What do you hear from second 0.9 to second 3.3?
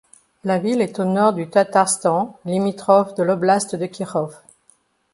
au nord du Tatarstan, limitrophe de